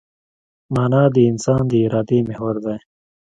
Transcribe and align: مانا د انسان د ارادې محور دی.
مانا 0.75 1.03
د 1.15 1.17
انسان 1.31 1.61
د 1.71 1.73
ارادې 1.85 2.17
محور 2.29 2.55
دی. 2.65 2.77